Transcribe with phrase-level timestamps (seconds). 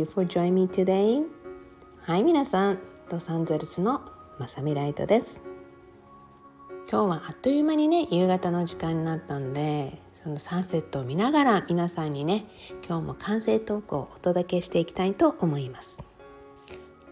[0.00, 1.22] you for joining me today.
[2.00, 2.78] はい皆さん、
[3.10, 4.00] ロサンゼルスの
[4.38, 5.42] まさみライトです。
[6.90, 12.46] 今日はあっという間にね夕方の時間になったんでそのサンセットを見ながら皆さんにね
[12.84, 16.02] 今日も完成トークをお届けしていきたいと思います。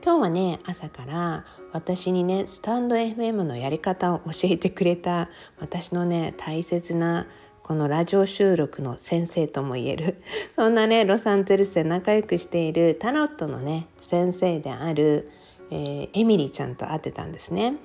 [0.02, 5.28] 今日はね朝から私にねスタンド FM のやり方を教えてくれた
[5.60, 7.26] 私のね大切な
[7.68, 10.22] このラジオ収録の先生とも言える
[10.56, 15.30] そんなねロサンゼルスで仲良くしているタロットのね先生である、
[15.70, 17.76] えー、エミリーちゃんと会ってたんですね。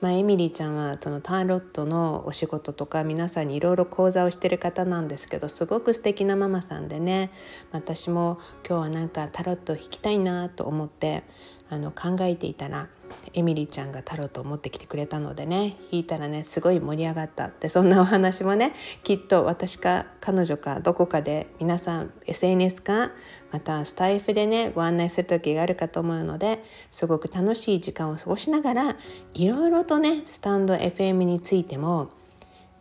[0.00, 7.30] まあ、エミリーちゃんはそのタロットのお仕事とか皆さんにいろいろ講座をしてる方なんですけどすごく素敵なママさんでね
[7.70, 11.22] 私も今日はなんかタロットを弾きたいなと思って
[11.68, 12.88] あの考えていたら
[13.34, 18.72] エミリーちゃんがタロットを持ってきてくれたのでね弾いたらねすごい盛り上がったってそんなお話もね
[19.04, 23.12] きっと私か彼女かどこかで皆さん SNS か
[23.50, 28.96] またスタイフでねご案内する時があるかと思うのですごく楽しい時間を過ごしながら
[29.34, 32.08] いろいろとねスタンド FM についても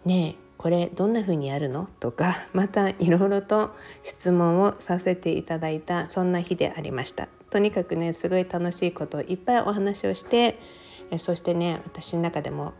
[0.05, 1.89] ねえこれどんな風にやるの？
[1.99, 3.71] とかまたいろいろと
[4.03, 7.40] 質問をさせていただいたそんな日でありました。
[7.51, 10.57] とにかくねすごい楽しいことをいっぱいお話をして
[11.11, 12.73] えそしてね私の中でも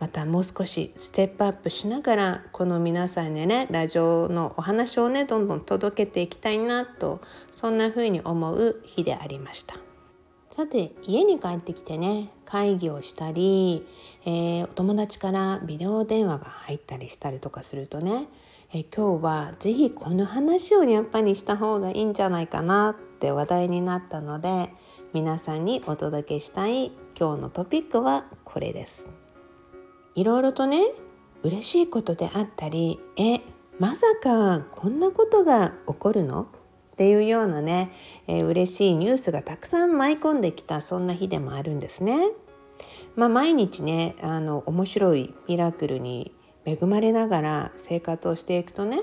[0.00, 9.76] またもう少しステップアップしながらこの皆さんにねラジオのお話をねどんどん届けていきたいなとそんな風に思う日でありました。
[10.50, 13.84] さて家に帰ってきてね会議をしたり、
[14.24, 18.28] えー、お友達からビデオ電話が入ったりしたりとかするとね
[18.76, 24.68] え今日は是非この話をやっぱりした方がいいんじゃないかなって話題になったので
[25.12, 29.08] 皆さんにお届けしたい今日のトピックはこれです。
[30.16, 30.88] いろいろとね
[31.44, 33.38] 嬉しいことであったりえ
[33.78, 36.48] まさかこんなことが起こるの？
[36.94, 37.92] っていうようなね、
[38.26, 42.30] えー、嬉しいニュースがたくさん舞い込んできたそんな日でもあるんですね。
[43.14, 49.00] まあ、毎日ねあの面白いミラクルに恵まれながら生活をしていくとね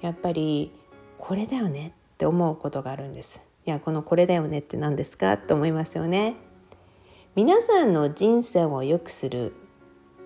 [0.00, 0.72] やっぱり
[1.16, 3.46] これだよねって思うことがあるんです。
[3.66, 6.36] いやこのこれだよねって何ですかって思いますよね。
[7.34, 9.52] 皆さんの人生を良くする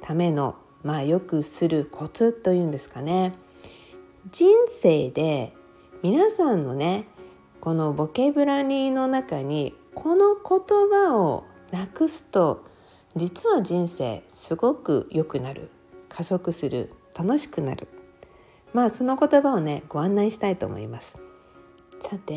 [0.00, 3.34] ためのまあ良くするコツというんですかね
[4.30, 5.52] 人生で
[6.02, 7.06] 皆さんのね
[7.60, 12.64] このボケブラニーの中にこの言葉をなくすと
[13.14, 15.70] 実は人生すごく良くなる
[16.12, 17.88] 加速する楽しくなる。
[18.74, 21.18] まあその言葉をねご案内したいと思います。
[22.00, 22.36] さて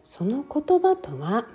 [0.00, 1.46] その言葉とは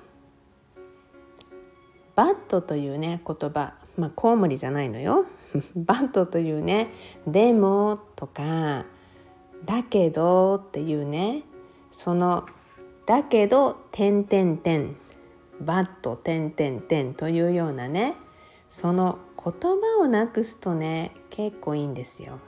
[2.16, 3.76] バットというね言葉。
[3.98, 5.26] まあコウモリじゃないのよ。
[5.76, 6.92] バットというね
[7.26, 8.86] でもとか
[9.64, 11.44] だけどっていうね
[11.90, 12.46] その
[13.06, 14.98] だけど点点点
[15.62, 18.16] バット点点点というようなね
[18.70, 22.40] その言葉をなくすとね結構いいんですよ。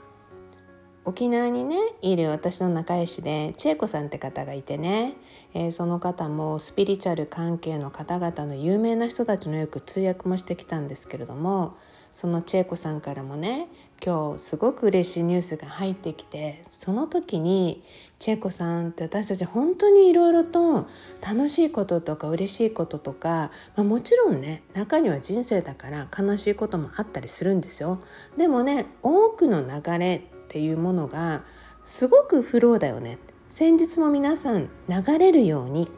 [1.06, 5.14] 沖縄にねいる私の仲良しで千恵子さんって方がいてね、
[5.52, 11.76] えー、その方もスピリチュアル関係の方々の有名な人たちのよく通訳もしてきたんですけれども
[12.14, 13.66] その千恵子さんからもね
[14.00, 17.82] 今日すごく嬉しいニュースが入ってきてその時に
[18.20, 20.86] 千恵子さんって私たち本当にいろいろと
[21.20, 28.00] 楽しいこととか嬉しいこととか、まあ、もちろんね中には人生だから悲しいこともあったりするんですよ。
[28.36, 31.42] でもね多くの流れっていうものが
[31.82, 33.18] すごくフローだよね。
[33.48, 35.90] 先日も皆さん流れるように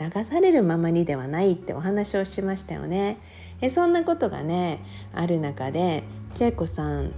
[0.00, 3.18] 流されるままにではないってお話をしましたよね。
[3.64, 6.04] えそんなことがねある中で
[6.34, 7.14] チェコさん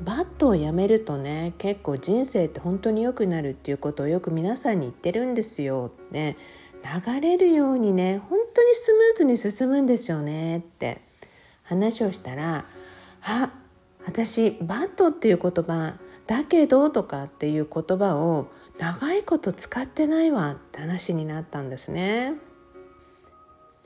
[0.00, 5.92] バットをやめるとね結構人生って本当に良くなるっていうことをよく皆さんに言ってるんですよ。
[6.10, 6.38] ね。
[7.04, 10.58] 流れるようにね本当にスムーズに進むんですよね。
[10.58, 11.02] って
[11.64, 12.64] 話をしたら
[13.22, 13.52] 「あ
[14.06, 15.96] 私バットっていう言葉
[16.26, 18.46] だけど」とかっていう言葉を
[18.78, 22.36] 長いこと使ってないわって話になったんですね。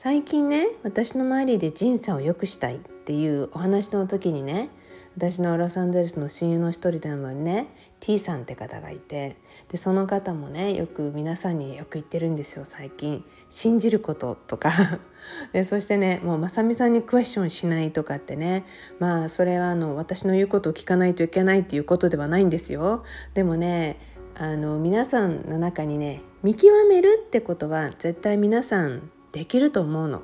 [0.05, 4.69] 最近ね私の周りで人生を良くしたいっていうお話の時にね
[5.17, 7.65] 私のロサンゼルスの親友の一人でもね
[8.01, 9.35] T さんって方がいて
[9.67, 13.25] でその方もねよく皆さんによく言ってるんですよ最近。
[13.49, 14.71] 信じることとか。
[15.53, 18.63] でそしてねもうまさみさんにクエスチョンしないとかってね
[18.99, 23.01] まあそれはあの私の言うことを聞かないといけないっていうことではないんですよ。
[23.33, 23.97] でもね
[24.35, 30.23] あの皆さんの中にね見極めるってことは絶対皆さんできると思うの。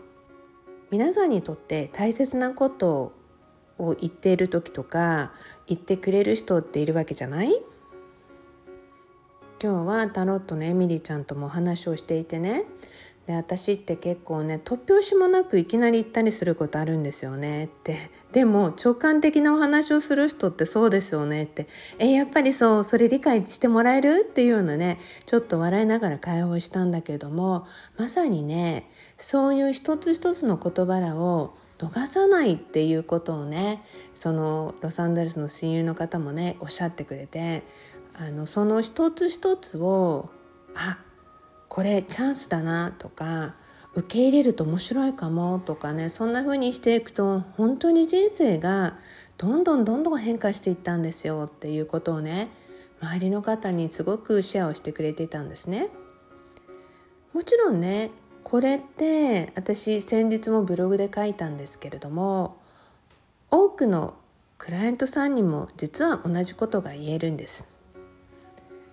[0.89, 3.11] 皆さんにとって大切なこと
[3.77, 5.33] を言っている時とか
[5.67, 7.61] 言ってくれる人っているわけじゃない？
[9.61, 12.63] 今日はタロットのエミリーちゃんともお話をしていてね
[13.27, 17.65] で私って結構ね突拍子もなくいきなり言ったりすることあるんですよね。
[17.65, 18.09] って。
[18.31, 21.43] でも直感的なお話をする人ってそうですよね。
[21.43, 21.67] って。
[21.99, 24.25] えやっぱりそうそれ理解してもらえる？
[24.27, 33.83] っていうようなねちょっと笑いながら会話をしたんだけどもまさにねそういう一つ一つの言葉らを逃さないっていうことをね
[34.13, 37.63] そのロサンゼルスの親友の方もねおっしゃってくれて
[38.15, 40.29] あのその一つ一つを
[40.75, 40.99] あ
[41.71, 43.55] これチャンスだなとか
[43.93, 48.99] 受け入れると面白いかもとかねそんな風にしていくと本当に人生が
[49.37, 52.49] どんどんどんどん変化していったんですよっていうことをね
[53.01, 55.87] 周りの方にすごくシェアをしてくれていたんですね。
[57.31, 58.11] もちろんね
[58.43, 62.57] これって私先日もブログで書いたんですけれども
[63.49, 64.15] 多くの
[64.57, 67.65] クライアントさんにも実は同じことが言えるんです。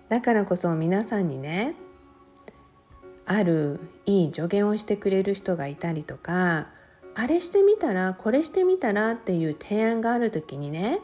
[0.07, 1.75] だからこそ皆さんにね
[3.31, 6.69] あるいい助言をしてくれる人がいたりとか
[7.13, 10.99] あれしてみたらこれしてみたらっていう提案がある時にね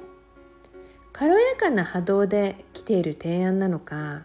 [1.13, 4.23] 軽やかな波動で来ている提案なのか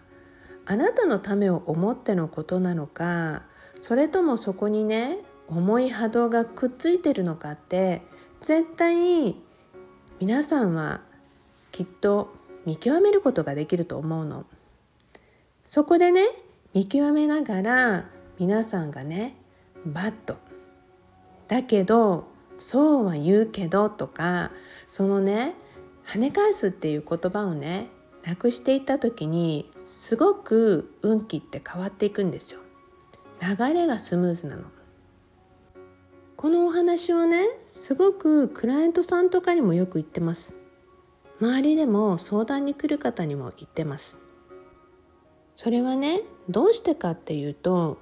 [0.65, 3.43] あなたのためを思ってのことなのか
[3.83, 8.01] それともそこにね重い波動がくっついてるのかって
[8.41, 9.37] 絶対
[10.21, 11.03] 皆さんは
[11.71, 12.33] きっと
[12.65, 14.47] 見極めることができると思うの。
[15.65, 16.23] そこでね
[16.73, 18.05] 見極めながら
[18.39, 19.35] 皆さんがね
[19.85, 20.37] バッと
[21.49, 22.29] だけど
[22.59, 24.53] そうは言うけどとか
[24.87, 25.55] そのね
[26.07, 27.89] 跳ね返すっていう言葉をね
[28.25, 32.61] なくしていった時にすごく運気って変わっていくんですよ。
[33.41, 34.65] 流れがスムーズなの。
[36.37, 40.55] このお話はねすごくクライアントさんとかにもよく言ってます。
[41.41, 44.19] 周りでも相談に来る方にも言ってます。
[45.57, 47.99] それはねどうしてかっていうと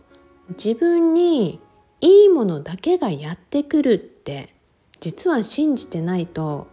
[0.51, 1.61] 自分に
[2.01, 4.55] いいものだけがやってくるって
[5.01, 6.67] 実は信じてないと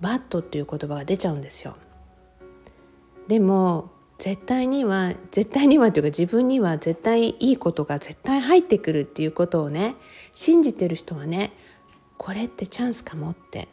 [0.00, 1.76] バットっていう言葉が出ちゃうんですよ。
[3.28, 9.96] でも絶対には絶対にはというか自分には絶対いいことが絶対入ってくるっていうことをね
[10.32, 11.52] 信じてる人はね
[12.16, 13.68] これってチャンスかもって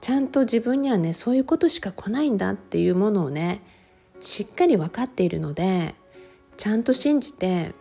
[0.00, 3.62] ちゃんと自分にはねそういうことしか来ないんだっていうものをね
[4.20, 5.94] しっかり分かっているので
[6.58, 7.72] ちゃんと信じて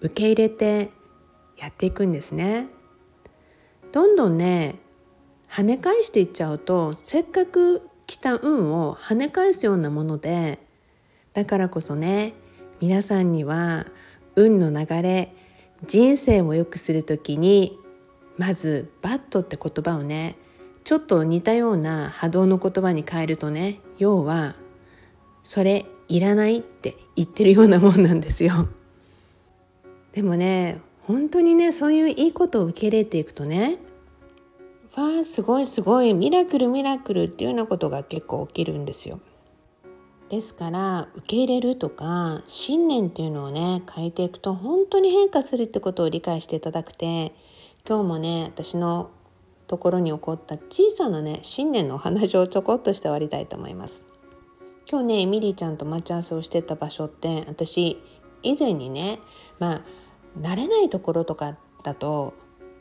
[0.00, 0.90] 受け入れて
[1.56, 2.68] やっていくんですね。
[3.92, 4.74] どんどんね
[5.48, 10.58] 跳ね返していっちゃうとせっかく来た運を跳ね返すようなもので
[11.32, 12.34] だからこそね
[12.80, 13.86] 皆さんには
[14.34, 15.32] 運の流れ
[15.86, 17.78] 人生を良くする時に
[18.36, 20.36] まず「バット」って言葉をね
[20.84, 24.56] ちょっと似たような波動の言葉に変えるとね要は
[25.42, 28.68] それいらないって言ってるようなもんなんですよ。
[30.12, 33.78] でもね本当にねそういういいことを受け入れていくとね
[34.96, 39.20] わあすごいすごいミラクルミラクルっていうようなことが結構起きるんですよ。
[40.28, 47.32] ですから受け入れるとか信念っていうのをね変えていくと本当に変化するってことを理解していただくて
[47.88, 49.10] 今日もね私の
[49.68, 54.15] ところに起こった小さなね信念のお話をちょこっとして終わりたいと思います。
[54.88, 58.00] 今日ねミリーちゃんと待ち合わせをしてた場所って私
[58.42, 59.18] 以前にね
[59.58, 59.82] まあ
[60.40, 62.34] 慣れないところとかだと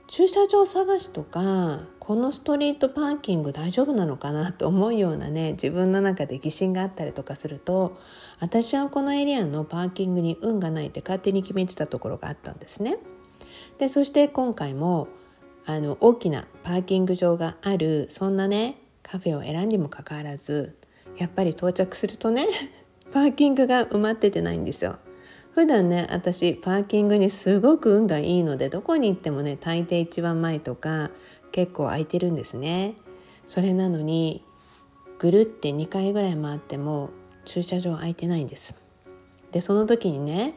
[0.07, 7.97] 駐車場探しとかこのストリートパーキング大丈夫なのかなと思うようなね自分の中で疑心があったりとかすると
[8.39, 12.97] 私はこのエリアのパーキングに運がないって勝手に決めてたところがあったんですね。
[13.79, 15.07] でそして今回も
[15.65, 20.77] あの大きなパーキング場があるそんなねカフェを選んにもかかわらず
[21.17, 22.47] やっぱり到着するとね
[23.11, 24.97] パーキングが埋まっててないんですよ。
[25.51, 31.11] 普段ね私パーキングにすごく運がいいのでどこに行ってもね大抵一番前とか
[31.53, 32.95] 結構空いてるんですね。
[33.47, 34.43] それなのに
[35.17, 37.11] ぐるって2回ぐらい回っても
[37.45, 38.75] 駐車場空いてないんです。
[39.51, 40.55] でその時にね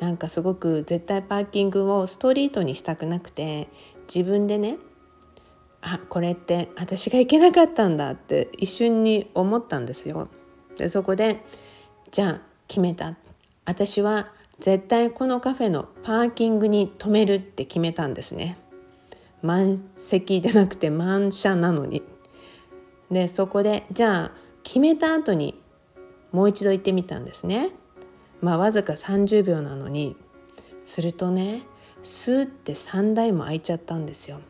[0.00, 3.68] なんかすごく絶対パーキングをストリートにしたくなくて
[4.12, 4.76] 自分でね
[5.86, 10.28] あこれって私が行けなかったんだって一瞬に思ったんですよ。
[10.78, 11.44] でそこで
[12.10, 13.16] じゃあ決めた
[13.66, 18.56] 私は絶対このカフェのパーキングに止めるって決めたんですね。
[19.42, 22.02] 満席じゃなくて満車なのに。
[23.10, 25.60] でそこでじゃあ決めた後に
[26.32, 27.70] もう一度行ってみたんですね。
[28.40, 30.16] まあわずか30秒なのに
[30.80, 31.62] するとね
[32.02, 34.40] スーって3台も空いちゃったんですよ。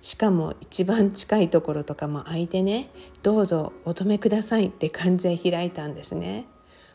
[0.00, 2.90] しかも一番近いところとかも空いてね
[3.22, 6.46] どうぞお止めくださいって感じで開いたんですね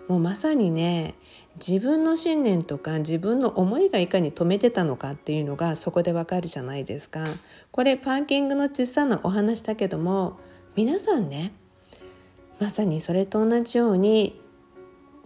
[0.08, 1.16] もうまさにね
[1.56, 7.26] 自分の信念とか自分の思いがいかに止めてたのかっていうのがそこでわかるじゃないですか。
[7.72, 10.40] これパーキングの小さなお話だけども
[10.76, 11.54] 皆さんね
[12.60, 14.40] まさにそれと同じように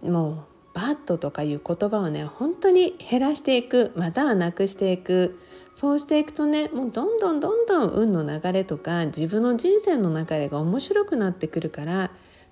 [0.02, 0.36] もう
[0.74, 5.38] バットとかいう言葉をね本当に減らしていくまたはなくしていく
[5.74, 12.10] そうしていくとねもうどんどんどんどん運の流れとか自分の人生の流れが面白くなってくるから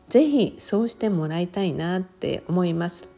[0.08, 3.08] 是非そうしてもらいたいなって思います。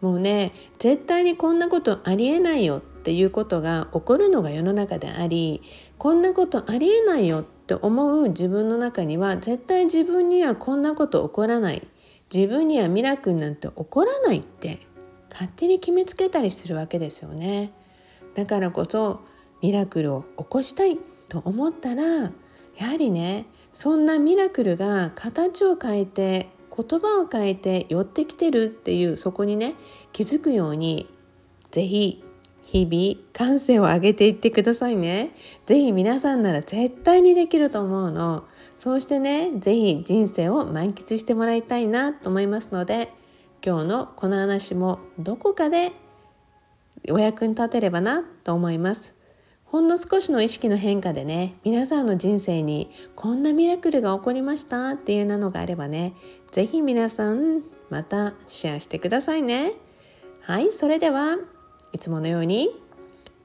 [0.00, 5.62] もうね絶対にこんなことありえないよっていうことが起こるのが世の中であり
[5.96, 11.88] こんなことありえないよって思う自分の中には絶対自分にはこんなこと起こらない
[12.32, 14.80] 自分にはミラクルなんて起こらないって
[15.30, 17.72] 勝手に決めつけたりするわけですよね。
[18.36, 19.20] だからこそ
[19.62, 20.98] ミラクルを起こしたい
[21.30, 22.30] と思ったらや
[22.86, 29.74] はりねそんなミラクルが形を変えて言葉を変えて寄ってきてるっていうそこにね
[30.12, 31.08] 気づくように
[31.70, 32.22] 是非
[32.64, 35.34] 日々感性を上げていってくださいね。
[35.66, 38.44] 是非皆さんなら絶対にできると思うの。
[38.76, 43.12] そうしてね是非人生を満喫してもらいたいなと思いますので
[43.64, 45.92] 今日のこの話もどこかで
[47.10, 49.14] お役に立てればなと思います
[49.64, 56.14] ほんの少しの意識の変化でね皆さんの人生にこんなミラクルが起こりましたっていうなのがあればね
[56.50, 59.72] 是非皆さんまたシェアしてくださいね
[60.42, 61.36] はいそれでは
[61.92, 62.70] いつものように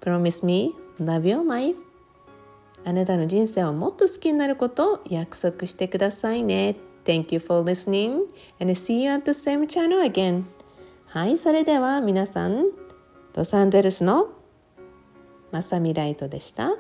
[0.02, 1.92] Promise me love your life
[2.84, 6.76] あなたの人生をもっと好きになることを約束してくださいね。
[7.06, 8.26] Thank you for listening
[8.60, 10.44] and see you at the same channel again.
[11.06, 12.66] はい、それでは皆さん、
[13.34, 14.28] ロサンゼルスの
[15.52, 16.72] マサミライトでした。